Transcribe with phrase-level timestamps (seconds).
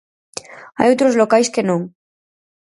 [0.77, 1.81] Hai outros locais que non.